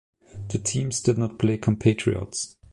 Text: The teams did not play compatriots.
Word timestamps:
The 0.47 0.57
teams 0.57 0.99
did 0.99 1.19
not 1.19 1.37
play 1.37 1.59
compatriots. 1.59 2.55